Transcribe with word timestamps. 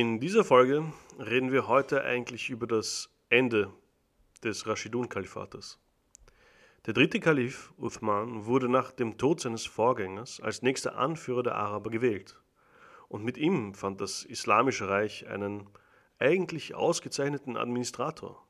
In 0.00 0.18
dieser 0.18 0.44
Folge 0.44 0.94
reden 1.18 1.52
wir 1.52 1.68
heute 1.68 2.02
eigentlich 2.04 2.48
über 2.48 2.66
das 2.66 3.10
Ende 3.28 3.70
des 4.42 4.66
Rashidun-Kalifates. 4.66 5.78
Der 6.86 6.94
dritte 6.94 7.20
Kalif, 7.20 7.70
Uthman, 7.76 8.46
wurde 8.46 8.70
nach 8.70 8.92
dem 8.92 9.18
Tod 9.18 9.42
seines 9.42 9.66
Vorgängers 9.66 10.40
als 10.40 10.62
nächster 10.62 10.96
Anführer 10.96 11.42
der 11.42 11.56
Araber 11.56 11.90
gewählt. 11.90 12.40
Und 13.08 13.24
mit 13.24 13.36
ihm 13.36 13.74
fand 13.74 14.00
das 14.00 14.24
Islamische 14.24 14.88
Reich 14.88 15.28
einen 15.28 15.68
eigentlich 16.18 16.74
ausgezeichneten 16.74 17.58
Administrator. 17.58 18.42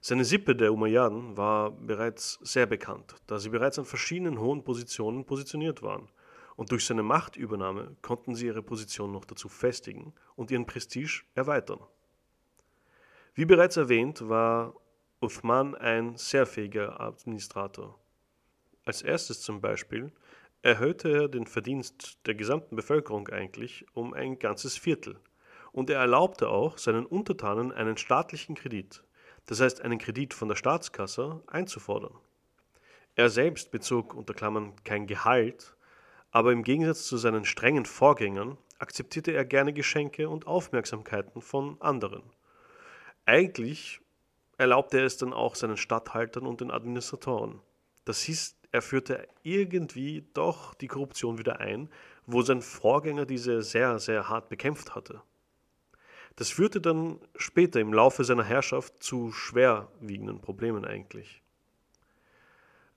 Seine 0.00 0.24
Sippe 0.24 0.56
der 0.56 0.72
Umayyaden 0.72 1.36
war 1.36 1.70
bereits 1.70 2.38
sehr 2.40 2.64
bekannt, 2.64 3.16
da 3.26 3.38
sie 3.38 3.50
bereits 3.50 3.78
an 3.78 3.84
verschiedenen 3.84 4.40
hohen 4.40 4.64
Positionen 4.64 5.26
positioniert 5.26 5.82
waren. 5.82 6.08
Und 6.56 6.72
durch 6.72 6.86
seine 6.86 7.02
Machtübernahme 7.02 7.96
konnten 8.02 8.34
sie 8.34 8.46
ihre 8.46 8.62
Position 8.62 9.12
noch 9.12 9.26
dazu 9.26 9.48
festigen 9.48 10.14
und 10.34 10.50
ihren 10.50 10.66
Prestige 10.66 11.22
erweitern. 11.34 11.80
Wie 13.34 13.44
bereits 13.44 13.76
erwähnt, 13.76 14.26
war 14.28 14.74
Uthman 15.20 15.74
ein 15.74 16.16
sehr 16.16 16.46
fähiger 16.46 17.00
Administrator. 17.00 17.98
Als 18.84 19.02
erstes 19.02 19.42
zum 19.42 19.60
Beispiel 19.60 20.12
erhöhte 20.62 21.10
er 21.10 21.28
den 21.28 21.46
Verdienst 21.46 22.18
der 22.26 22.34
gesamten 22.34 22.76
Bevölkerung 22.76 23.28
eigentlich 23.28 23.84
um 23.92 24.14
ein 24.14 24.38
ganzes 24.38 24.76
Viertel. 24.78 25.20
Und 25.72 25.90
er 25.90 26.00
erlaubte 26.00 26.48
auch 26.48 26.78
seinen 26.78 27.04
Untertanen 27.04 27.72
einen 27.72 27.98
staatlichen 27.98 28.54
Kredit, 28.54 29.04
das 29.44 29.60
heißt 29.60 29.82
einen 29.82 29.98
Kredit 29.98 30.32
von 30.34 30.48
der 30.48 30.56
Staatskasse, 30.56 31.42
einzufordern. 31.46 32.14
Er 33.14 33.30
selbst 33.30 33.70
bezog 33.70 34.14
unter 34.14 34.34
Klammern 34.34 34.74
kein 34.84 35.06
Gehalt, 35.06 35.75
aber 36.36 36.52
im 36.52 36.64
Gegensatz 36.64 37.06
zu 37.06 37.16
seinen 37.16 37.46
strengen 37.46 37.86
Vorgängern 37.86 38.58
akzeptierte 38.78 39.32
er 39.32 39.46
gerne 39.46 39.72
Geschenke 39.72 40.28
und 40.28 40.46
Aufmerksamkeiten 40.46 41.40
von 41.40 41.80
anderen. 41.80 42.24
Eigentlich 43.24 44.02
erlaubte 44.58 44.98
er 44.98 45.06
es 45.06 45.16
dann 45.16 45.32
auch 45.32 45.54
seinen 45.54 45.78
Statthaltern 45.78 46.44
und 46.44 46.60
den 46.60 46.70
Administratoren. 46.70 47.60
Das 48.04 48.20
hieß, 48.20 48.54
er 48.70 48.82
führte 48.82 49.26
irgendwie 49.44 50.28
doch 50.34 50.74
die 50.74 50.88
Korruption 50.88 51.38
wieder 51.38 51.58
ein, 51.58 51.88
wo 52.26 52.42
sein 52.42 52.60
Vorgänger 52.60 53.24
diese 53.24 53.62
sehr, 53.62 53.98
sehr 53.98 54.28
hart 54.28 54.50
bekämpft 54.50 54.94
hatte. 54.94 55.22
Das 56.36 56.50
führte 56.50 56.82
dann 56.82 57.18
später 57.36 57.80
im 57.80 57.94
Laufe 57.94 58.24
seiner 58.24 58.44
Herrschaft 58.44 59.02
zu 59.02 59.32
schwerwiegenden 59.32 60.42
Problemen 60.42 60.84
eigentlich. 60.84 61.40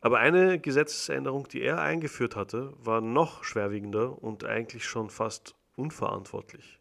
Aber 0.01 0.19
eine 0.19 0.59
Gesetzesänderung, 0.59 1.47
die 1.47 1.61
er 1.61 1.81
eingeführt 1.81 2.35
hatte, 2.35 2.73
war 2.77 3.01
noch 3.01 3.43
schwerwiegender 3.43 4.21
und 4.21 4.45
eigentlich 4.45 4.85
schon 4.85 5.09
fast 5.09 5.55
unverantwortlich. 5.75 6.79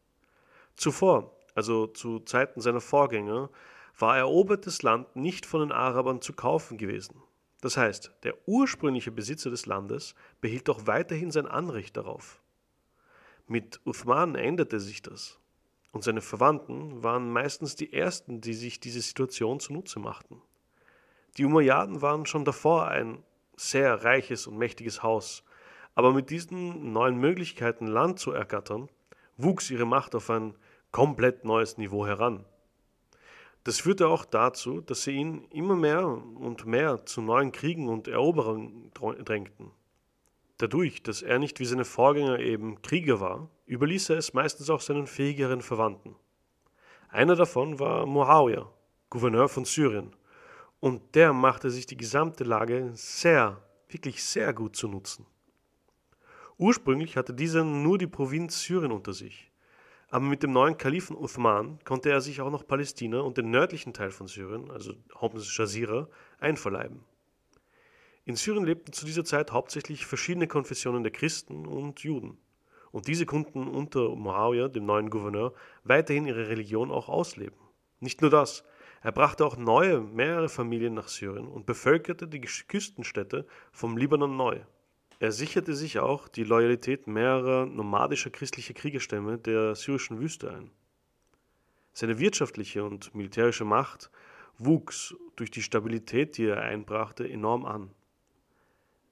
Zuvor, 0.76 1.36
also 1.54 1.88
zu 1.88 2.20
Zeiten 2.20 2.60
seiner 2.60 2.80
Vorgänger, 2.80 3.50
war 3.98 4.16
erobertes 4.16 4.82
Land 4.82 5.16
nicht 5.16 5.46
von 5.46 5.60
den 5.60 5.72
Arabern 5.72 6.20
zu 6.20 6.32
kaufen 6.32 6.78
gewesen. 6.78 7.20
Das 7.60 7.76
heißt, 7.76 8.12
der 8.22 8.36
ursprüngliche 8.46 9.10
Besitzer 9.10 9.50
des 9.50 9.66
Landes 9.66 10.14
behielt 10.40 10.70
auch 10.70 10.86
weiterhin 10.86 11.32
sein 11.32 11.46
Anrecht 11.46 11.96
darauf. 11.96 12.40
Mit 13.48 13.80
Uthman 13.84 14.36
änderte 14.36 14.78
sich 14.78 15.02
das 15.02 15.40
und 15.90 16.04
seine 16.04 16.20
Verwandten 16.20 17.02
waren 17.02 17.32
meistens 17.32 17.74
die 17.74 17.92
Ersten, 17.92 18.40
die 18.40 18.54
sich 18.54 18.78
diese 18.78 19.00
Situation 19.00 19.58
zunutze 19.58 19.98
machten. 19.98 20.40
Die 21.38 21.44
Umayyaden 21.44 22.02
waren 22.02 22.26
schon 22.26 22.44
davor 22.44 22.88
ein 22.88 23.22
sehr 23.56 24.02
reiches 24.02 24.48
und 24.48 24.58
mächtiges 24.58 25.04
Haus, 25.04 25.44
aber 25.94 26.12
mit 26.12 26.30
diesen 26.30 26.92
neuen 26.92 27.16
Möglichkeiten, 27.16 27.86
Land 27.86 28.18
zu 28.18 28.32
ergattern, 28.32 28.88
wuchs 29.36 29.70
ihre 29.70 29.84
Macht 29.84 30.16
auf 30.16 30.30
ein 30.30 30.56
komplett 30.90 31.44
neues 31.44 31.78
Niveau 31.78 32.04
heran. 32.06 32.44
Das 33.62 33.78
führte 33.78 34.08
auch 34.08 34.24
dazu, 34.24 34.80
dass 34.80 35.04
sie 35.04 35.12
ihn 35.12 35.44
immer 35.50 35.76
mehr 35.76 36.06
und 36.08 36.66
mehr 36.66 37.06
zu 37.06 37.20
neuen 37.20 37.52
Kriegen 37.52 37.88
und 37.88 38.08
Eroberungen 38.08 38.90
drängten. 38.92 39.70
Dadurch, 40.56 41.04
dass 41.04 41.22
er 41.22 41.38
nicht 41.38 41.60
wie 41.60 41.66
seine 41.66 41.84
Vorgänger 41.84 42.40
eben 42.40 42.82
Krieger 42.82 43.20
war, 43.20 43.48
überließ 43.66 44.10
er 44.10 44.16
es 44.16 44.34
meistens 44.34 44.70
auch 44.70 44.80
seinen 44.80 45.06
fähigeren 45.06 45.62
Verwandten. 45.62 46.16
Einer 47.10 47.36
davon 47.36 47.78
war 47.78 48.06
Muawiyah, 48.06 48.68
Gouverneur 49.10 49.48
von 49.48 49.64
Syrien, 49.64 50.17
und 50.80 51.14
der 51.14 51.32
machte 51.32 51.70
sich 51.70 51.86
die 51.86 51.96
gesamte 51.96 52.44
Lage 52.44 52.90
sehr, 52.94 53.62
wirklich 53.88 54.22
sehr 54.22 54.52
gut 54.52 54.76
zu 54.76 54.88
nutzen. 54.88 55.26
Ursprünglich 56.56 57.16
hatte 57.16 57.34
dieser 57.34 57.64
nur 57.64 57.98
die 57.98 58.06
Provinz 58.06 58.62
Syrien 58.62 58.92
unter 58.92 59.12
sich, 59.12 59.50
aber 60.10 60.24
mit 60.24 60.42
dem 60.42 60.52
neuen 60.52 60.78
Kalifen 60.78 61.16
Uthman 61.16 61.78
konnte 61.84 62.10
er 62.10 62.20
sich 62.20 62.40
auch 62.40 62.50
noch 62.50 62.66
Palästina 62.66 63.20
und 63.20 63.36
den 63.36 63.50
nördlichen 63.50 63.92
Teil 63.92 64.10
von 64.10 64.26
Syrien, 64.26 64.70
also 64.70 64.94
hauptsächlich 65.14 65.56
Jazira, 65.56 66.08
einverleiben. 66.40 67.04
In 68.24 68.36
Syrien 68.36 68.64
lebten 68.64 68.92
zu 68.92 69.06
dieser 69.06 69.24
Zeit 69.24 69.52
hauptsächlich 69.52 70.04
verschiedene 70.06 70.46
Konfessionen 70.46 71.02
der 71.02 71.12
Christen 71.12 71.66
und 71.66 72.00
Juden. 72.00 72.38
Und 72.90 73.06
diese 73.06 73.26
konnten 73.26 73.68
unter 73.68 74.14
Muawiyah, 74.16 74.68
dem 74.68 74.86
neuen 74.86 75.10
Gouverneur, 75.10 75.54
weiterhin 75.84 76.26
ihre 76.26 76.48
Religion 76.48 76.90
auch 76.90 77.08
ausleben. 77.08 77.58
Nicht 78.00 78.20
nur 78.20 78.30
das, 78.30 78.64
er 79.02 79.12
brachte 79.12 79.44
auch 79.46 79.56
neue, 79.56 80.00
mehrere 80.00 80.48
Familien 80.48 80.94
nach 80.94 81.08
Syrien 81.08 81.46
und 81.48 81.66
bevölkerte 81.66 82.26
die 82.26 82.40
Küstenstädte 82.40 83.46
vom 83.72 83.96
Libanon 83.96 84.36
neu. 84.36 84.60
Er 85.20 85.32
sicherte 85.32 85.74
sich 85.74 85.98
auch 85.98 86.28
die 86.28 86.44
Loyalität 86.44 87.06
mehrerer 87.06 87.66
nomadischer 87.66 88.30
christlicher 88.30 88.74
Kriegerstämme 88.74 89.38
der 89.38 89.74
syrischen 89.74 90.20
Wüste 90.20 90.52
ein. 90.52 90.70
Seine 91.92 92.18
wirtschaftliche 92.18 92.84
und 92.84 93.14
militärische 93.14 93.64
Macht 93.64 94.10
wuchs 94.58 95.14
durch 95.36 95.50
die 95.50 95.62
Stabilität, 95.62 96.36
die 96.36 96.46
er 96.46 96.62
einbrachte, 96.62 97.28
enorm 97.28 97.64
an. 97.64 97.90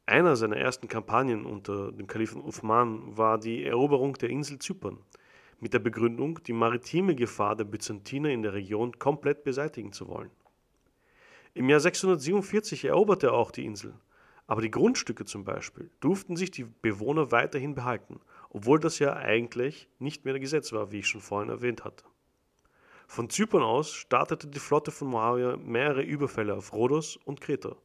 Einer 0.07 0.37
seiner 0.37 0.57
ersten 0.57 0.87
Kampagnen 0.87 1.45
unter 1.45 1.91
dem 1.91 2.07
Kalifen 2.07 2.41
Uthman 2.41 3.17
war 3.17 3.39
die 3.39 3.65
Eroberung 3.65 4.15
der 4.15 4.31
Insel 4.31 4.61
Zypern, 4.61 4.99
mit 5.61 5.75
der 5.75 5.79
Begründung, 5.79 6.43
die 6.45 6.53
maritime 6.53 7.15
Gefahr 7.15 7.57
der 7.57 7.65
Byzantiner 7.65 8.31
in 8.31 8.43
der 8.43 8.53
Region 8.53 8.99
komplett 8.99 9.45
beseitigen 9.45 9.93
zu 9.93 10.09
wollen. 10.09 10.31
Im 11.55 11.69
Jahr 11.69 11.81
647 11.81 12.85
eroberte 12.85 13.29
er 13.29 13.33
auch 13.33 13.51
die 13.51 13.65
Insel, 13.65 13.95
aber 14.47 14.61
die 14.61 14.71
Grundstücke 14.71 15.25
zum 15.25 15.45
Beispiel 15.45 15.91
durften 16.01 16.37
sich 16.37 16.51
die 16.51 16.65
Bewohner 16.65 17.33
weiterhin 17.33 17.75
behalten, 17.75 18.21
obwohl 18.51 18.79
das 18.79 18.99
ja 18.99 19.15
eigentlich 19.15 19.89
nicht 19.99 20.25
mehr 20.25 20.39
Gesetz 20.39 20.73
war, 20.73 20.93
wie 20.93 20.99
ich 20.99 21.09
schon 21.09 21.21
vorhin 21.21 21.51
erwähnt 21.51 21.85
hatte. 21.85 22.05
Von 23.09 23.31
Zypern 23.31 23.63
aus 23.63 23.93
startete 23.93 24.49
die 24.49 24.59
Flotte 24.59 24.91
von 24.91 25.09
Moawia 25.09 25.57
mehrere 25.57 26.03
Überfälle 26.03 26.55
auf 26.55 26.73
Rhodos 26.73 27.17
und 27.25 27.41
Kreta 27.41 27.77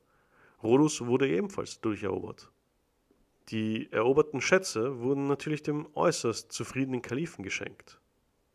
Rhodus 0.64 1.04
wurde 1.04 1.28
ebenfalls 1.28 1.80
durcherobert. 1.82 2.52
Die 3.52 3.92
eroberten 3.92 4.40
Schätze 4.40 5.02
wurden 5.02 5.28
natürlich 5.28 5.62
dem 5.62 5.86
äußerst 5.94 6.54
zufriedenen 6.54 7.02
Kalifen 7.02 7.44
geschenkt. 7.44 8.00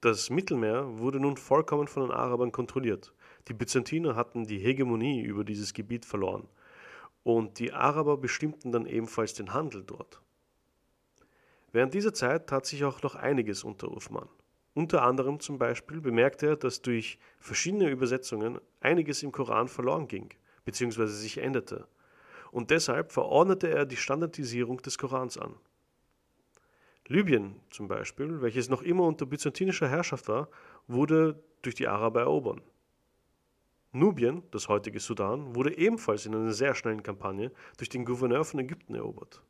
Das 0.01 0.31
Mittelmeer 0.31 0.99
wurde 0.99 1.21
nun 1.21 1.37
vollkommen 1.37 1.87
von 1.87 2.05
den 2.05 2.12
Arabern 2.12 2.51
kontrolliert. 2.51 3.12
Die 3.49 3.53
Byzantiner 3.53 4.17
hatten 4.17 4.47
die 4.47 4.59
Hegemonie 4.59 5.21
über 5.21 5.45
dieses 5.45 5.75
Gebiet 5.75 6.07
verloren 6.07 6.49
und 7.25 7.59
die 7.59 7.75
Araber 7.75 8.17
bestimmten 8.17 8.73
dann 8.73 8.87
ebenfalls 8.87 9.34
den 9.34 9.53
Handel 9.53 9.84
dort. 9.84 10.23
Während 11.73 11.93
dieser 11.93 12.15
Zeit 12.15 12.47
tat 12.47 12.65
sich 12.65 12.83
auch 12.84 13.03
noch 13.03 13.17
einiges 13.17 13.65
unter 13.65 13.93
Uthman. 13.93 14.31
Unter 14.73 15.03
anderem 15.03 15.41
zum 15.41 15.59
Beispiel 15.59 16.01
bemerkte 16.01 16.47
er, 16.47 16.57
dass 16.57 16.81
durch 16.81 17.19
verschiedene 17.39 17.91
Übersetzungen 17.91 18.59
einiges 18.81 19.22
im 19.22 19.33
Koran 19.33 19.69
verloren 19.69 20.09
ging 20.09 20.31
bzw. 20.65 21.07
sich 21.07 21.37
änderte 21.37 21.87
und 22.51 22.71
deshalb 22.71 23.13
verordnete 23.13 23.69
er 23.69 23.87
die 23.87 23.97
Standardisierung 23.97 24.83
des 24.83 24.98
Korans 24.98 25.39
an. 25.39 25.54
Libyen 27.09 27.60
zum 27.71 27.89
Beispiel, 27.89 28.41
welches 28.43 28.69
noch 28.69 28.83
immer 28.83 29.04
unter 29.04 29.27
byzantinischer 29.27 29.89
Herrschaft 29.89 30.28
war, 30.28 30.48
wurde 30.89 31.43
durch 31.63 31.75
die 31.75 31.87
Araber 31.87 32.21
erobert. 32.22 32.63
Nubien, 33.93 34.43
das 34.51 34.69
heutige 34.69 35.01
Sudan, 35.01 35.54
wurde 35.54 35.77
ebenfalls 35.78 36.27
in 36.27 36.34
einer 36.34 36.53
sehr 36.53 36.75
schnellen 36.75 37.03
Kampagne 37.03 37.53
durch 37.78 37.89
den 37.89 38.04
Gouverneur 38.04 38.45
von 38.45 38.60
Ägypten 38.60 38.95
erobert. 38.95 39.42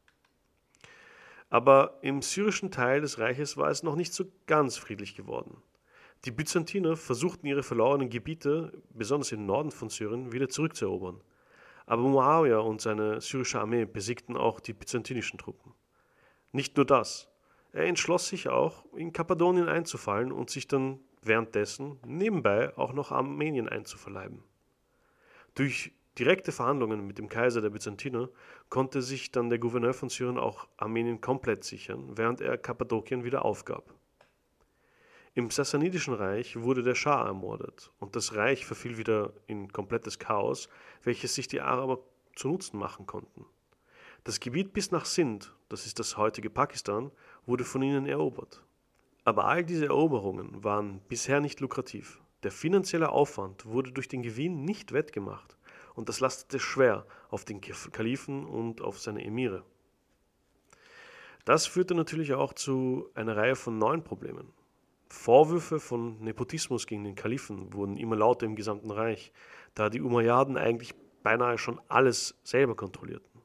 Aber 1.48 1.98
im 2.02 2.22
syrischen 2.22 2.70
Teil 2.70 3.00
des 3.00 3.18
Reiches 3.18 3.56
war 3.56 3.70
es 3.70 3.82
noch 3.82 3.96
nicht 3.96 4.12
so 4.12 4.24
ganz 4.46 4.76
friedlich 4.76 5.14
geworden. 5.14 5.62
Die 6.24 6.30
Byzantiner 6.30 6.96
versuchten 6.96 7.46
ihre 7.46 7.62
verlorenen 7.62 8.08
Gebiete, 8.08 8.72
besonders 8.90 9.32
im 9.32 9.46
Norden 9.46 9.70
von 9.70 9.88
Syrien, 9.88 10.32
wieder 10.32 10.48
zurückzuerobern. 10.48 11.20
Aber 11.86 12.02
Muawiyah 12.02 12.58
und 12.58 12.80
seine 12.80 13.20
syrische 13.20 13.60
Armee 13.60 13.84
besiegten 13.84 14.36
auch 14.36 14.60
die 14.60 14.72
byzantinischen 14.72 15.38
Truppen. 15.38 15.72
Nicht 16.52 16.76
nur 16.76 16.84
das, 16.84 17.28
er 17.72 17.84
entschloss 17.84 18.28
sich 18.28 18.48
auch, 18.48 18.84
in 18.94 19.12
Kappadonien 19.12 19.68
einzufallen 19.68 20.32
und 20.32 20.50
sich 20.50 20.66
dann 20.66 21.00
währenddessen 21.22 21.98
nebenbei 22.06 22.76
auch 22.76 22.92
noch 22.92 23.12
Armenien 23.12 23.68
einzuverleiben. 23.68 24.42
Durch 25.54 25.92
direkte 26.18 26.52
Verhandlungen 26.52 27.06
mit 27.06 27.18
dem 27.18 27.28
Kaiser 27.28 27.60
der 27.60 27.70
Byzantiner 27.70 28.30
konnte 28.68 29.02
sich 29.02 29.30
dann 29.30 29.50
der 29.50 29.58
Gouverneur 29.58 29.94
von 29.94 30.08
Syrien 30.08 30.38
auch 30.38 30.68
Armenien 30.76 31.20
komplett 31.20 31.64
sichern, 31.64 32.16
während 32.16 32.40
er 32.40 32.56
Kappadokien 32.56 33.24
wieder 33.24 33.44
aufgab. 33.44 33.94
Im 35.36 35.50
Sassanidischen 35.50 36.14
Reich 36.14 36.56
wurde 36.56 36.82
der 36.82 36.94
Schah 36.94 37.26
ermordet 37.26 37.92
und 37.98 38.16
das 38.16 38.34
Reich 38.36 38.64
verfiel 38.64 38.96
wieder 38.96 39.34
in 39.46 39.70
komplettes 39.70 40.18
Chaos, 40.18 40.70
welches 41.02 41.34
sich 41.34 41.46
die 41.46 41.60
Araber 41.60 41.98
zu 42.34 42.48
Nutzen 42.48 42.78
machen 42.78 43.04
konnten. 43.04 43.44
Das 44.24 44.40
Gebiet 44.40 44.72
bis 44.72 44.92
nach 44.92 45.04
Sindh, 45.04 45.48
das 45.68 45.84
ist 45.84 45.98
das 45.98 46.16
heutige 46.16 46.48
Pakistan, 46.48 47.10
wurde 47.44 47.64
von 47.64 47.82
ihnen 47.82 48.06
erobert. 48.06 48.64
Aber 49.24 49.44
all 49.44 49.62
diese 49.62 49.84
Eroberungen 49.84 50.64
waren 50.64 51.02
bisher 51.06 51.42
nicht 51.42 51.60
lukrativ. 51.60 52.18
Der 52.42 52.50
finanzielle 52.50 53.10
Aufwand 53.10 53.66
wurde 53.66 53.92
durch 53.92 54.08
den 54.08 54.22
Gewinn 54.22 54.64
nicht 54.64 54.92
wettgemacht 54.92 55.58
und 55.94 56.08
das 56.08 56.20
lastete 56.20 56.58
schwer 56.58 57.06
auf 57.28 57.44
den 57.44 57.60
Kalifen 57.60 58.46
und 58.46 58.80
auf 58.80 58.98
seine 58.98 59.22
Emire. 59.22 59.64
Das 61.44 61.66
führte 61.66 61.94
natürlich 61.94 62.32
auch 62.32 62.54
zu 62.54 63.10
einer 63.12 63.36
Reihe 63.36 63.54
von 63.54 63.76
neuen 63.76 64.02
Problemen. 64.02 64.55
Vorwürfe 65.08 65.80
von 65.80 66.20
Nepotismus 66.20 66.86
gegen 66.86 67.04
den 67.04 67.14
Kalifen 67.14 67.72
wurden 67.72 67.96
immer 67.96 68.16
lauter 68.16 68.46
im 68.46 68.56
gesamten 68.56 68.90
Reich, 68.90 69.32
da 69.74 69.88
die 69.88 70.00
Umayyaden 70.00 70.56
eigentlich 70.56 70.94
beinahe 71.22 71.58
schon 71.58 71.80
alles 71.88 72.38
selber 72.42 72.76
kontrollierten. 72.76 73.42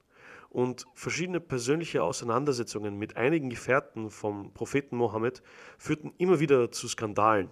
Und 0.49 0.85
verschiedene 0.93 1.39
persönliche 1.39 2.03
Auseinandersetzungen 2.03 2.97
mit 2.97 3.15
einigen 3.15 3.49
Gefährten 3.49 4.09
vom 4.09 4.53
Propheten 4.53 4.97
Mohammed 4.97 5.41
führten 5.77 6.13
immer 6.17 6.39
wieder 6.39 6.71
zu 6.71 6.87
Skandalen. 6.87 7.49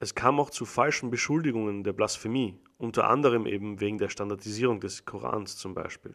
Es 0.00 0.16
kam 0.16 0.40
auch 0.40 0.50
zu 0.50 0.64
falschen 0.64 1.10
Beschuldigungen 1.10 1.84
der 1.84 1.92
Blasphemie, 1.92 2.58
unter 2.78 3.08
anderem 3.08 3.46
eben 3.46 3.80
wegen 3.80 3.98
der 3.98 4.08
Standardisierung 4.08 4.80
des 4.80 5.04
Korans 5.04 5.56
zum 5.56 5.74
Beispiel. 5.74 6.12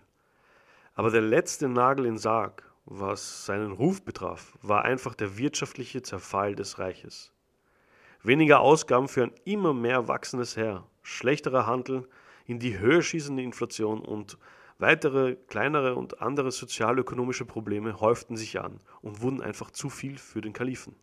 Aber 0.94 1.12
der 1.12 1.22
letzte 1.22 1.70
Nagel 1.70 2.06
in 2.06 2.18
Sarg 2.18 2.67
was 2.90 3.46
seinen 3.46 3.74
Ruf 3.74 4.02
betraf, 4.02 4.58
war 4.62 4.86
einfach 4.86 5.14
der 5.14 5.38
wirtschaftliche 5.38 6.02
Zerfall 6.02 6.56
des 6.56 6.80
Reiches. 6.80 7.34
Weniger 8.24 8.62
Ausgaben 8.62 9.10
für 9.10 9.24
ein 9.24 9.34
immer 9.44 9.74
mehr 9.74 10.08
wachsendes 10.08 10.56
Heer, 10.56 10.86
schlechterer 11.04 11.68
Handel, 11.68 12.08
in 12.46 12.60
die 12.60 12.80
Höhe 12.80 13.04
schießende 13.04 13.44
Inflation 13.44 14.00
und 14.00 14.38
weitere 14.80 15.36
kleinere 15.36 15.96
und 15.96 16.22
andere 16.22 16.52
sozialökonomische 16.52 17.46
Probleme 17.46 18.00
häuften 18.00 18.38
sich 18.38 18.60
an 18.60 18.80
und 19.02 19.22
wurden 19.22 19.42
einfach 19.42 19.70
zu 19.70 19.90
viel 19.90 20.18
für 20.18 20.40
den 20.40 20.54
Kalifen. 20.54 20.96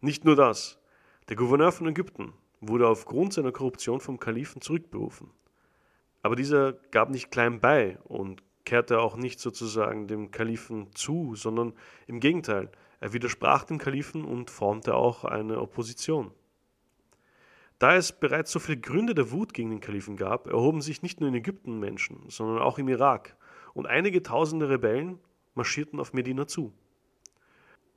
Nicht 0.00 0.24
nur 0.24 0.34
das, 0.34 0.80
der 1.28 1.36
Gouverneur 1.36 1.70
von 1.70 1.86
Ägypten 1.86 2.32
wurde 2.60 2.88
aufgrund 2.88 3.32
seiner 3.32 3.52
Korruption 3.52 4.00
vom 4.00 4.18
Kalifen 4.18 4.60
zurückberufen. 4.60 5.30
Aber 6.22 6.34
dieser 6.34 6.72
gab 6.72 7.10
nicht 7.10 7.30
klein 7.30 7.60
bei 7.60 7.98
und 8.04 8.42
kehrte 8.66 9.00
auch 9.00 9.16
nicht 9.16 9.40
sozusagen 9.40 10.06
dem 10.08 10.30
Kalifen 10.30 10.88
zu, 10.94 11.34
sondern 11.34 11.72
im 12.06 12.20
Gegenteil, 12.20 12.70
er 13.00 13.14
widersprach 13.14 13.64
dem 13.64 13.78
Kalifen 13.78 14.24
und 14.24 14.50
formte 14.50 14.94
auch 14.94 15.24
eine 15.24 15.60
Opposition. 15.60 16.32
Da 17.78 17.94
es 17.94 18.12
bereits 18.12 18.52
so 18.52 18.58
viele 18.58 18.80
Gründe 18.80 19.14
der 19.14 19.30
Wut 19.30 19.54
gegen 19.54 19.70
den 19.70 19.80
Kalifen 19.80 20.16
gab, 20.16 20.46
erhoben 20.46 20.80
sich 20.80 21.02
nicht 21.02 21.20
nur 21.20 21.28
in 21.28 21.34
Ägypten 21.34 21.78
Menschen, 21.78 22.24
sondern 22.28 22.58
auch 22.58 22.78
im 22.78 22.88
Irak, 22.88 23.36
und 23.74 23.86
einige 23.86 24.22
tausende 24.22 24.68
Rebellen 24.68 25.20
marschierten 25.54 26.00
auf 26.00 26.12
Medina 26.12 26.46
zu. 26.46 26.72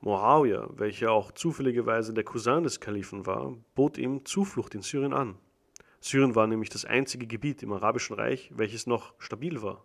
Muawiyah, 0.01 0.69
welcher 0.75 1.11
auch 1.11 1.31
zufälligerweise 1.31 2.13
der 2.13 2.23
Cousin 2.23 2.63
des 2.63 2.79
Kalifen 2.79 3.25
war, 3.25 3.55
bot 3.75 3.97
ihm 3.97 4.25
Zuflucht 4.25 4.75
in 4.75 4.81
Syrien 4.81 5.13
an. 5.13 5.37
Syrien 5.99 6.35
war 6.35 6.47
nämlich 6.47 6.69
das 6.69 6.85
einzige 6.85 7.27
Gebiet 7.27 7.63
im 7.63 7.73
Arabischen 7.73 8.15
Reich, 8.15 8.51
welches 8.53 8.87
noch 8.87 9.13
stabil 9.17 9.61
war. 9.61 9.83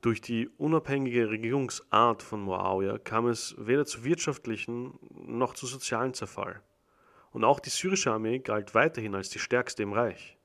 Durch 0.00 0.22
die 0.22 0.48
unabhängige 0.56 1.28
Regierungsart 1.28 2.22
von 2.22 2.40
Muawiyah 2.40 2.98
kam 2.98 3.26
es 3.26 3.54
weder 3.58 3.84
zu 3.84 4.02
wirtschaftlichen 4.02 4.98
noch 5.10 5.52
zu 5.52 5.66
sozialen 5.66 6.14
Zerfall. 6.14 6.62
Und 7.32 7.44
auch 7.44 7.60
die 7.60 7.68
syrische 7.68 8.10
Armee 8.10 8.38
galt 8.38 8.74
weiterhin 8.74 9.14
als 9.14 9.28
die 9.28 9.38
stärkste 9.38 9.82
im 9.82 9.92
Reich. 9.92 10.38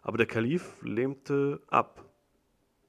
Aber 0.00 0.16
der 0.16 0.28
Kalif 0.28 0.76
lehnte 0.80 1.60
ab. 1.66 2.04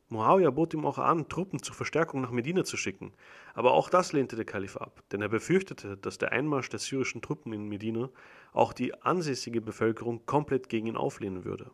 Muawiyah 0.09 0.51
bot 0.51 0.75
ihm 0.75 0.85
auch 0.85 0.99
an, 0.99 1.27
Truppen 1.27 1.61
zur 1.63 1.73
Verstärkung 1.73 2.21
nach 2.21 2.31
Medina 2.31 2.63
zu 2.63 2.77
schicken, 2.77 3.13
aber 3.55 3.73
auch 3.73 3.89
das 3.89 4.13
lehnte 4.13 4.35
der 4.35 4.45
Kalif 4.45 4.77
ab, 4.77 5.03
denn 5.11 5.21
er 5.21 5.29
befürchtete, 5.29 5.97
dass 5.97 6.17
der 6.19 6.31
Einmarsch 6.31 6.69
der 6.69 6.79
syrischen 6.79 7.21
Truppen 7.21 7.51
in 7.51 7.67
Medina 7.67 8.09
auch 8.51 8.73
die 8.73 8.93
ansässige 9.01 9.61
Bevölkerung 9.61 10.25
komplett 10.25 10.69
gegen 10.69 10.87
ihn 10.87 10.97
auflehnen 10.97 11.45
würde. 11.45 11.71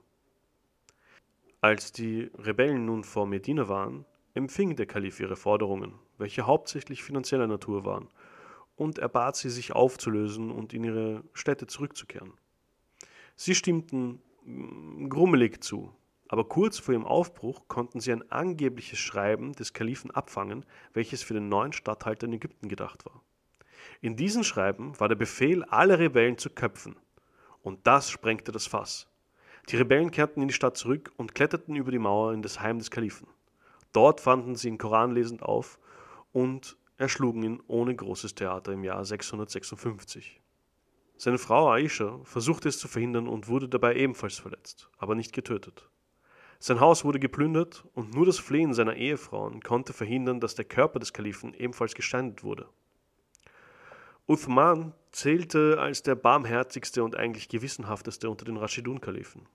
Als 1.65 1.91
die 1.91 2.29
Rebellen 2.37 2.85
nun 2.85 3.03
vor 3.03 3.25
Medina 3.25 3.67
waren, 3.67 4.05
empfing 4.35 4.75
der 4.75 4.85
Kalif 4.85 5.19
ihre 5.19 5.35
Forderungen, 5.35 5.95
welche 6.19 6.45
hauptsächlich 6.45 7.01
finanzieller 7.01 7.47
Natur 7.47 7.85
waren, 7.85 8.07
und 8.75 8.99
er 8.99 9.09
bat 9.09 9.35
sie, 9.35 9.49
sich 9.49 9.71
aufzulösen 9.73 10.51
und 10.51 10.75
in 10.75 10.83
ihre 10.83 11.23
Städte 11.33 11.65
zurückzukehren. 11.65 12.33
Sie 13.35 13.55
stimmten 13.55 14.21
mm, 14.43 15.09
grummelig 15.09 15.63
zu, 15.63 15.91
aber 16.27 16.47
kurz 16.47 16.77
vor 16.77 16.93
ihrem 16.93 17.07
Aufbruch 17.07 17.67
konnten 17.67 17.99
sie 17.99 18.11
ein 18.11 18.29
angebliches 18.31 18.99
Schreiben 18.99 19.53
des 19.53 19.73
Kalifen 19.73 20.11
abfangen, 20.11 20.67
welches 20.93 21.23
für 21.23 21.33
den 21.33 21.49
neuen 21.49 21.73
Statthalter 21.73 22.27
in 22.27 22.33
Ägypten 22.33 22.69
gedacht 22.69 23.07
war. 23.07 23.23
In 24.01 24.15
diesem 24.15 24.43
Schreiben 24.43 24.99
war 24.99 25.09
der 25.09 25.15
Befehl, 25.15 25.63
alle 25.63 25.97
Rebellen 25.97 26.37
zu 26.37 26.51
köpfen, 26.51 26.95
und 27.63 27.87
das 27.87 28.11
sprengte 28.11 28.51
das 28.51 28.67
Fass. 28.67 29.07
Die 29.69 29.77
Rebellen 29.77 30.11
kehrten 30.11 30.41
in 30.41 30.47
die 30.47 30.53
Stadt 30.53 30.77
zurück 30.77 31.11
und 31.17 31.33
kletterten 31.33 31.75
über 31.75 31.91
die 31.91 31.99
Mauer 31.99 32.33
in 32.33 32.41
das 32.41 32.59
Heim 32.59 32.77
des 32.77 32.91
Kalifen. 32.91 33.27
Dort 33.93 34.21
fanden 34.21 34.55
sie 34.55 34.67
ihn 34.67 34.77
koranlesend 34.77 35.41
auf 35.41 35.79
und 36.31 36.77
erschlugen 36.97 37.43
ihn 37.43 37.63
ohne 37.67 37.95
großes 37.95 38.35
Theater 38.35 38.73
im 38.73 38.83
Jahr 38.83 39.03
656. 39.03 40.41
Seine 41.17 41.37
Frau 41.37 41.71
Aisha 41.71 42.19
versuchte 42.23 42.69
es 42.69 42.77
zu 42.77 42.87
verhindern 42.87 43.27
und 43.27 43.47
wurde 43.47 43.69
dabei 43.69 43.95
ebenfalls 43.95 44.37
verletzt, 44.37 44.89
aber 44.97 45.15
nicht 45.15 45.33
getötet. 45.33 45.89
Sein 46.59 46.79
Haus 46.79 47.03
wurde 47.03 47.19
geplündert 47.19 47.85
und 47.93 48.13
nur 48.13 48.25
das 48.25 48.37
Flehen 48.37 48.73
seiner 48.73 48.95
Ehefrauen 48.95 49.61
konnte 49.61 49.93
verhindern, 49.93 50.39
dass 50.39 50.55
der 50.55 50.65
Körper 50.65 50.99
des 50.99 51.13
Kalifen 51.13 51.53
ebenfalls 51.53 51.95
gesteinigt 51.95 52.43
wurde. 52.43 52.67
Uthman 54.27 54.93
zählte 55.11 55.77
als 55.79 56.01
der 56.01 56.15
barmherzigste 56.15 57.03
und 57.03 57.15
eigentlich 57.15 57.47
gewissenhafteste 57.47 58.27
unter 58.27 58.43
den 58.43 58.57
Rashidun-Kalifen. 58.57 59.47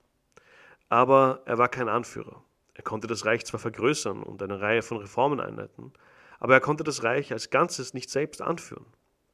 Aber 0.89 1.43
er 1.45 1.59
war 1.59 1.69
kein 1.69 1.89
Anführer. 1.89 2.45
Er 2.75 2.85
konnte 2.85 3.09
das 3.09 3.25
Reich 3.25 3.45
zwar 3.45 3.59
vergrößern 3.59 4.23
und 4.23 4.41
eine 4.45 4.61
Reihe 4.61 4.83
von 4.83 4.99
Reformen 4.99 5.41
einleiten, 5.41 5.93
aber 6.39 6.55
er 6.55 6.61
konnte 6.61 6.85
das 6.85 7.03
Reich 7.03 7.33
als 7.33 7.51
Ganzes 7.51 7.95
nicht 7.95 8.11
selbst 8.11 8.43
anführen. 8.43 8.87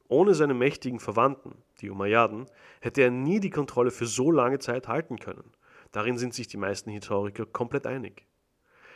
Ohne 0.07 0.33
seine 0.33 0.55
mächtigen 0.55 0.99
Verwandten, 0.99 1.55
die 1.81 1.91
Umayyaden, 1.91 2.47
hätte 2.81 3.01
er 3.03 3.11
nie 3.11 3.39
die 3.39 3.51
Kontrolle 3.51 3.91
für 3.91 4.07
so 4.07 4.31
lange 4.31 4.57
Zeit 4.57 4.87
halten 4.87 5.19
können. 5.19 5.51
Darin 5.91 6.17
sind 6.17 6.33
sich 6.33 6.47
die 6.47 6.57
meisten 6.57 6.89
Historiker 6.89 7.45
komplett 7.45 7.85
einig. 7.85 8.25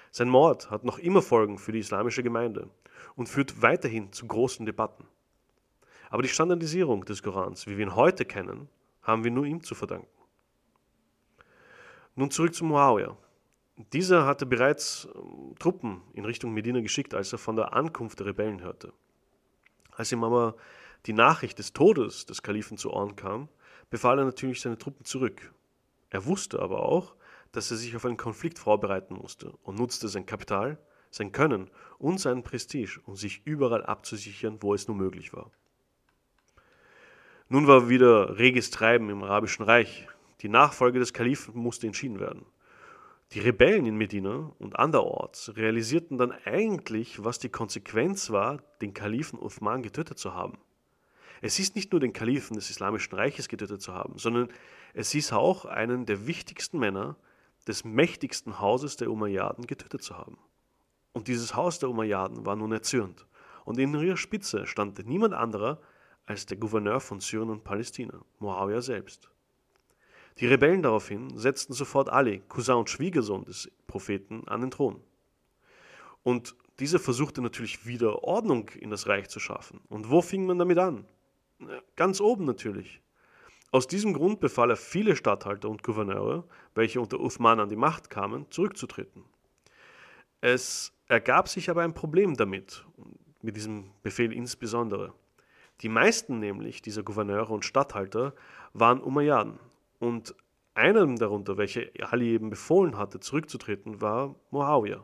Sein 0.09 0.29
Mord 0.29 0.71
hat 0.71 0.85
noch 0.85 0.97
immer 0.97 1.21
Folgen 1.21 1.59
für 1.59 1.71
die 1.71 1.79
islamische 1.79 2.23
Gemeinde 2.23 2.67
und 3.15 3.29
führt 3.29 3.61
weiterhin 3.61 4.11
zu 4.11 4.25
großen 4.25 4.65
Debatten. 4.65 5.05
Aber 6.11 6.23
die 6.23 6.29
Standardisierung 6.29 7.05
des 7.05 7.23
Korans, 7.23 7.67
wie 7.67 7.77
wir 7.77 7.85
ihn 7.85 7.95
heute 7.95 8.25
kennen, 8.25 8.67
haben 9.01 9.23
wir 9.23 9.31
nur 9.31 9.45
ihm 9.45 9.63
zu 9.63 9.75
verdanken. 9.75 10.09
Nun 12.15 12.29
zurück 12.29 12.53
zu 12.53 12.65
Muawiyah. 12.65 13.15
Dieser 13.93 14.25
hatte 14.25 14.45
bereits 14.45 15.07
ähm, 15.15 15.55
Truppen 15.57 16.01
in 16.13 16.25
Richtung 16.25 16.53
Medina 16.53 16.81
geschickt, 16.81 17.13
als 17.13 17.31
er 17.31 17.39
von 17.39 17.55
der 17.55 17.73
Ankunft 17.73 18.19
der 18.19 18.27
Rebellen 18.27 18.61
hörte. 18.61 18.91
Als 19.91 20.11
ihm 20.11 20.25
aber 20.25 20.57
die 21.05 21.13
Nachricht 21.13 21.59
des 21.59 21.71
Todes 21.71 22.25
des 22.25 22.43
Kalifen 22.43 22.77
zu 22.77 22.91
Ohren 22.91 23.15
kam, 23.15 23.47
befahl 23.89 24.19
er 24.19 24.25
natürlich 24.25 24.59
seine 24.59 24.77
Truppen 24.77 25.05
zurück. 25.05 25.53
Er 26.09 26.25
wusste 26.25 26.59
aber 26.59 26.83
auch, 26.83 27.15
dass 27.53 27.71
er 27.71 27.77
sich 27.77 27.95
auf 27.95 28.05
einen 28.05 28.17
Konflikt 28.17 28.59
vorbereiten 28.59 29.13
musste 29.13 29.53
und 29.63 29.79
nutzte 29.79 30.09
sein 30.09 30.25
Kapital, 30.25 30.77
sein 31.09 31.31
Können 31.31 31.71
und 31.99 32.19
seinen 32.19 32.43
Prestige, 32.43 32.99
um 33.05 33.15
sich 33.15 33.41
überall 33.45 33.85
abzusichern, 33.85 34.57
wo 34.59 34.73
es 34.73 34.89
nur 34.89 34.97
möglich 34.97 35.31
war. 35.31 35.49
Nun 37.51 37.67
war 37.67 37.89
wieder 37.89 38.37
reges 38.37 38.69
Treiben 38.69 39.09
im 39.09 39.23
Arabischen 39.23 39.65
Reich. 39.65 40.07
Die 40.39 40.47
Nachfolge 40.47 40.99
des 40.99 41.11
Kalifen 41.11 41.53
musste 41.53 41.85
entschieden 41.85 42.21
werden. 42.21 42.45
Die 43.33 43.41
Rebellen 43.41 43.85
in 43.85 43.97
Medina 43.97 44.53
und 44.57 44.79
anderorts 44.79 45.53
realisierten 45.57 46.17
dann 46.17 46.31
eigentlich, 46.45 47.25
was 47.25 47.39
die 47.39 47.49
Konsequenz 47.49 48.29
war, 48.29 48.63
den 48.81 48.93
Kalifen 48.93 49.37
Uthman 49.37 49.83
getötet 49.83 50.17
zu 50.17 50.33
haben. 50.33 50.59
Es 51.41 51.59
ist 51.59 51.75
nicht 51.75 51.91
nur 51.91 51.99
den 51.99 52.13
Kalifen 52.13 52.55
des 52.55 52.69
Islamischen 52.69 53.15
Reiches 53.15 53.49
getötet 53.49 53.81
zu 53.81 53.93
haben, 53.93 54.17
sondern 54.17 54.47
es 54.93 55.13
ist 55.13 55.33
auch 55.33 55.65
einen 55.65 56.05
der 56.05 56.27
wichtigsten 56.27 56.79
Männer 56.79 57.17
des 57.67 57.83
mächtigsten 57.83 58.61
Hauses 58.61 58.95
der 58.95 59.11
Umayyaden 59.11 59.67
getötet 59.67 60.03
zu 60.03 60.17
haben. 60.17 60.37
Und 61.11 61.27
dieses 61.27 61.53
Haus 61.53 61.79
der 61.79 61.89
Umayyaden 61.89 62.45
war 62.45 62.55
nun 62.55 62.71
erzürnt. 62.71 63.27
Und 63.65 63.77
in 63.77 63.93
ihrer 63.93 64.15
Spitze 64.15 64.65
stand 64.67 65.05
niemand 65.05 65.33
anderer 65.33 65.81
als 66.31 66.45
der 66.45 66.55
Gouverneur 66.55 67.01
von 67.01 67.19
Syrien 67.19 67.49
und 67.49 67.65
Palästina, 67.65 68.23
Muawiyah 68.39 68.81
selbst. 68.81 69.29
Die 70.39 70.47
Rebellen 70.47 70.81
daraufhin 70.81 71.37
setzten 71.37 71.73
sofort 71.73 72.09
Ali, 72.09 72.41
Cousin 72.47 72.75
und 72.75 72.89
Schwiegersohn 72.89 73.43
des 73.43 73.69
Propheten, 73.85 74.47
an 74.47 74.61
den 74.61 74.71
Thron. 74.71 75.01
Und 76.23 76.55
dieser 76.79 76.99
versuchte 76.99 77.41
natürlich 77.41 77.85
wieder 77.85 78.23
Ordnung 78.23 78.69
in 78.69 78.89
das 78.89 79.07
Reich 79.07 79.27
zu 79.27 79.41
schaffen. 79.41 79.81
Und 79.89 80.09
wo 80.09 80.21
fing 80.21 80.45
man 80.45 80.57
damit 80.57 80.77
an? 80.77 81.05
Ganz 81.97 82.21
oben 82.21 82.45
natürlich. 82.45 83.01
Aus 83.71 83.87
diesem 83.87 84.13
Grund 84.13 84.39
befahl 84.39 84.69
er 84.69 84.77
viele 84.77 85.17
Statthalter 85.17 85.69
und 85.69 85.83
Gouverneure, 85.83 86.45
welche 86.75 87.01
unter 87.01 87.19
Uthman 87.19 87.59
an 87.59 87.67
die 87.67 87.75
Macht 87.75 88.09
kamen, 88.09 88.49
zurückzutreten. 88.51 89.25
Es 90.39 90.93
ergab 91.07 91.49
sich 91.49 91.69
aber 91.69 91.83
ein 91.83 91.93
Problem 91.93 92.37
damit, 92.37 92.85
mit 93.41 93.57
diesem 93.57 93.91
Befehl 94.01 94.31
insbesondere. 94.31 95.13
Die 95.81 95.89
meisten 95.89 96.39
nämlich 96.39 96.81
dieser 96.81 97.03
Gouverneure 97.03 97.53
und 97.53 97.65
Statthalter 97.65 98.33
waren 98.73 99.01
Umayyaden 99.01 99.59
und 99.99 100.35
einer 100.73 101.05
darunter, 101.15 101.57
welcher 101.57 101.83
Ali 102.11 102.33
eben 102.33 102.49
befohlen 102.49 102.97
hatte, 102.97 103.19
zurückzutreten, 103.19 104.01
war 104.01 104.35
Muawiyah. 104.51 105.03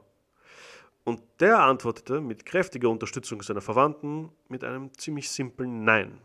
Und 1.03 1.21
der 1.39 1.59
antwortete 1.59 2.21
mit 2.21 2.45
kräftiger 2.45 2.89
Unterstützung 2.89 3.41
seiner 3.41 3.61
Verwandten 3.61 4.31
mit 4.49 4.63
einem 4.63 4.93
ziemlich 4.97 5.29
simplen 5.29 5.83
Nein. 5.83 6.19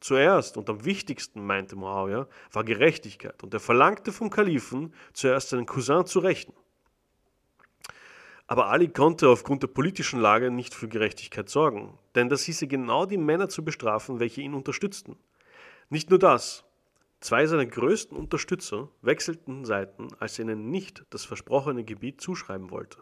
Zuerst 0.00 0.56
und 0.56 0.68
am 0.68 0.84
wichtigsten, 0.84 1.46
meinte 1.46 1.76
Muawiyah, 1.76 2.26
war 2.52 2.64
Gerechtigkeit 2.64 3.42
und 3.42 3.54
er 3.54 3.60
verlangte 3.60 4.12
vom 4.12 4.28
Kalifen, 4.28 4.92
zuerst 5.12 5.50
seinen 5.50 5.66
Cousin 5.66 6.04
zu 6.06 6.18
rächen. 6.18 6.52
Aber 8.46 8.66
Ali 8.66 8.88
konnte 8.88 9.28
aufgrund 9.28 9.62
der 9.62 9.68
politischen 9.68 10.20
Lage 10.20 10.50
nicht 10.50 10.74
für 10.74 10.88
Gerechtigkeit 10.88 11.48
sorgen, 11.48 11.98
denn 12.14 12.28
das 12.28 12.42
hieße 12.42 12.66
genau 12.66 13.06
die 13.06 13.16
Männer 13.16 13.48
zu 13.48 13.64
bestrafen, 13.64 14.20
welche 14.20 14.42
ihn 14.42 14.54
unterstützten. 14.54 15.16
Nicht 15.88 16.10
nur 16.10 16.18
das, 16.18 16.64
zwei 17.20 17.46
seiner 17.46 17.64
größten 17.64 18.16
Unterstützer 18.16 18.88
wechselten 19.00 19.64
Seiten, 19.64 20.08
als 20.18 20.38
er 20.38 20.44
ihnen 20.44 20.70
nicht 20.70 21.04
das 21.08 21.24
versprochene 21.24 21.84
Gebiet 21.84 22.20
zuschreiben 22.20 22.70
wollte. 22.70 22.98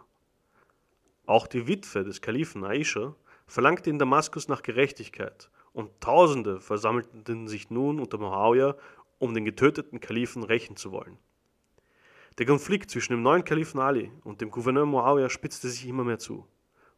Auch 1.27 1.49
die 1.49 1.67
Witwe 1.67 2.05
des 2.05 2.21
Kalifen 2.21 2.65
Aisha 2.65 3.17
verlangte 3.47 3.91
in 3.91 3.99
Damaskus 3.99 4.47
nach 4.47 4.63
Gerechtigkeit 4.63 5.51
und 5.73 6.01
Tausende 6.01 6.61
versammelten 6.61 7.49
sich 7.49 7.71
nun 7.71 7.99
unter 7.99 8.19
Muawiyah, 8.19 8.77
um 9.19 9.35
den 9.35 9.45
getöteten 9.45 10.01
Kalifen 10.01 10.43
rächen 10.45 10.77
zu 10.77 10.93
wollen. 10.93 11.19
Der 12.39 12.47
Konflikt 12.47 12.91
zwischen 12.91 13.13
dem 13.13 13.23
neuen 13.23 13.45
Kalifen 13.45 13.79
Ali 13.79 14.11
und 14.25 14.41
dem 14.41 14.51
Gouverneur 14.51 14.87
Muawiyah 14.87 15.29
spitzte 15.29 15.69
sich 15.69 15.87
immer 15.87 16.03
mehr 16.03 16.19
zu. 16.19 16.47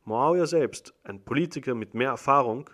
Muawiyah 0.05 0.47
selbst, 0.47 0.95
ein 1.03 1.25
Politiker 1.25 1.75
mit 1.75 1.93
mehr 1.93 2.11
Erfahrung, 2.11 2.71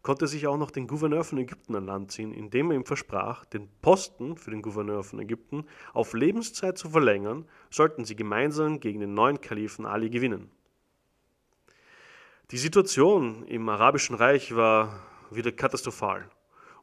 konnte 0.00 0.26
sich 0.26 0.46
auch 0.46 0.56
noch 0.56 0.70
den 0.70 0.86
Gouverneur 0.86 1.22
von 1.22 1.36
Ägypten 1.36 1.74
an 1.74 1.84
Land 1.84 2.12
ziehen, 2.12 2.32
indem 2.32 2.70
er 2.70 2.76
ihm 2.76 2.86
versprach, 2.86 3.44
den 3.44 3.68
Posten 3.82 4.38
für 4.38 4.50
den 4.50 4.62
Gouverneur 4.62 5.02
von 5.04 5.18
Ägypten 5.18 5.66
auf 5.92 6.14
Lebenszeit 6.14 6.78
zu 6.78 6.88
verlängern, 6.88 7.46
sollten 7.68 8.06
sie 8.06 8.16
gemeinsam 8.16 8.80
gegen 8.80 9.00
den 9.00 9.12
neuen 9.12 9.42
Kalifen 9.42 9.84
Ali 9.84 10.08
gewinnen. 10.08 10.50
Die 12.52 12.58
Situation 12.58 13.44
im 13.44 13.68
Arabischen 13.68 14.16
Reich 14.16 14.56
war 14.56 15.02
wieder 15.30 15.52
katastrophal 15.52 16.30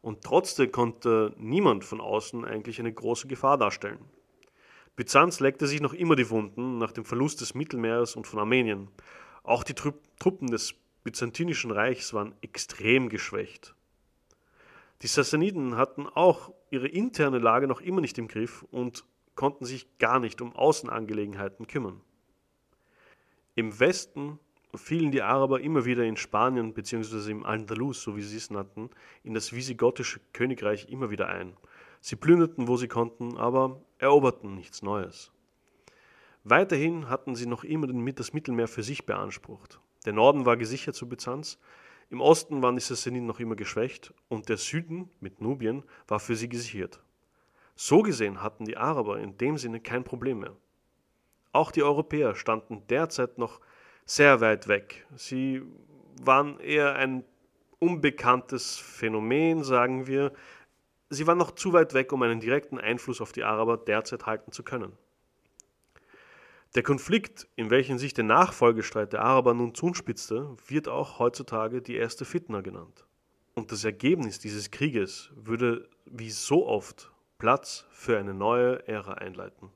und 0.04 0.24
trotzdem 0.24 0.72
konnte 0.72 1.34
niemand 1.38 1.84
von 1.84 2.00
außen 2.00 2.46
eigentlich 2.46 2.80
eine 2.80 2.94
große 2.94 3.28
Gefahr 3.28 3.58
darstellen. 3.58 3.98
Byzanz 4.96 5.42
leckte 5.42 5.68
sich 5.68 5.82
noch 5.82 5.94
immer 5.94 6.16
die 6.16 6.30
Wunden 6.30 6.78
nach 6.78 6.94
dem 6.94 7.04
Verlust 7.04 7.42
des 7.42 7.54
Mittelmeers 7.54 8.16
und 8.16 8.28
von 8.28 8.40
Armenien. 8.40 8.88
Auch 9.44 9.64
die 9.64 9.74
Truppen 9.74 10.48
des 10.48 10.74
Byzantinischen 11.04 11.72
Reichs 11.72 12.14
waren 12.14 12.34
extrem 12.42 13.10
geschwächt. 13.10 13.76
Die 15.02 15.08
Sassaniden 15.08 15.76
hatten 15.76 16.08
auch 16.08 16.54
ihre 16.72 16.88
interne 16.88 17.40
Lage 17.40 17.68
noch 17.68 17.82
immer 17.82 18.00
nicht 18.00 18.18
im 18.18 18.30
Griff 18.30 18.66
und 18.72 19.04
konnten 19.36 19.66
sich 19.66 19.98
gar 20.00 20.20
nicht 20.20 20.42
um 20.42 20.56
Außenangelegenheiten 20.56 21.68
kümmern. 21.68 22.02
Im 23.56 23.78
Westen 23.80 24.40
fielen 24.74 25.12
die 25.12 25.22
Araber 25.22 25.60
immer 25.60 25.84
wieder 25.84 26.06
in 26.06 26.16
Spanien 26.16 26.74
bzw. 26.74 27.32
im 27.32 27.46
Andalus, 27.46 28.02
so 28.02 28.16
wie 28.16 28.22
sie 28.22 28.38
es 28.38 28.50
nannten, 28.50 28.90
in 29.24 29.34
das 29.34 29.54
visigothische 29.54 30.22
Königreich 30.32 30.88
immer 30.90 31.12
wieder 31.12 31.28
ein– 31.28 31.58
Sie 32.06 32.16
plünderten, 32.16 32.68
wo 32.68 32.78
sie 32.78 32.88
konnten, 32.88 33.36
aber 33.36 33.82
eroberten 33.98 34.54
nichts 34.54 34.84
Neues. 34.84 35.32
Weiterhin 36.44 37.10
hatten 37.10 37.34
sie 37.34 37.48
noch 37.48 37.64
immer 37.64 37.88
das 37.88 38.32
Mittelmeer 38.32 38.68
für 38.68 38.84
sich 38.84 39.08
beansprucht. 39.08 39.80
Der 40.06 40.14
Norden 40.14 40.46
war 40.46 40.56
gesichert 40.56 40.94
zu 40.94 41.10
Byzanz, 41.10 41.58
im 42.12 42.22
Osten 42.22 42.62
waren 42.62 42.76
die 42.76 42.84
Sassaniden 42.84 43.26
noch 43.26 43.40
immer 43.40 43.56
geschwächt 43.56 44.14
und 44.28 44.50
der 44.50 44.58
Süden 44.58 45.10
mit 45.20 45.42
Nubien 45.42 45.82
war 46.08 46.20
für 46.20 46.36
sie 46.36 46.48
gesichert. 46.48 47.02
So 47.76 48.04
gesehen 48.04 48.44
hatten 48.44 48.66
die 48.66 48.78
Araber 48.78 49.18
in 49.18 49.40
dem 49.40 49.58
Sinne 49.58 49.80
kein 49.80 50.04
Problem 50.04 50.42
mehr. 50.42 50.56
Auch 51.54 51.72
die 51.72 51.82
Europäer 51.82 52.36
standen 52.36 52.86
derzeit 52.88 53.40
noch 53.40 53.62
sehr 54.06 54.42
weit 54.42 54.68
weg. 54.68 55.08
Sie 55.16 55.64
waren 56.22 56.60
eher 56.60 56.98
ein 56.98 57.24
unbekanntes 57.80 58.78
Phänomen, 58.78 59.64
sagen 59.64 60.06
wir, 60.06 60.34
sie 61.10 61.28
waren 61.28 61.38
noch 61.38 61.52
zu 61.52 61.74
weit 61.74 61.94
weg, 61.94 62.12
um 62.12 62.22
einen 62.24 62.40
direkten 62.40 62.80
Einfluss 62.80 63.22
auf 63.22 63.32
die 63.32 63.44
Araber 63.44 63.78
derzeit 63.78 64.26
halten 64.26 64.52
zu 64.52 64.64
können. 64.64 64.98
Der 66.76 66.84
Konflikt, 66.84 67.48
in 67.56 67.70
welchen 67.70 67.98
sich 67.98 68.14
der 68.14 68.26
Nachfolgestreit 68.26 69.14
der 69.14 69.22
Araber 69.22 69.54
nun 69.54 69.74
zuspitzte, 69.74 70.58
wird 70.68 70.90
auch 70.90 71.20
heutzutage 71.20 71.82
die 71.82 71.96
erste 71.96 72.26
Fitna 72.26 72.62
genannt. 72.62 73.06
Und 73.54 73.72
das 73.72 73.86
Ergebnis 73.86 74.40
dieses 74.40 74.72
Krieges 74.72 75.32
würde 75.36 75.88
wie 76.06 76.30
so 76.30 76.68
oft 76.68 77.12
Platz 77.38 77.86
für 77.92 78.18
eine 78.18 78.34
neue 78.34 78.86
Ära 78.88 79.14
einleiten. 79.14 79.70